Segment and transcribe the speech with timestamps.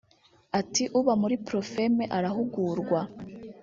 [0.59, 2.99] Ati “Uba muri Pro-Femmes arahugurwa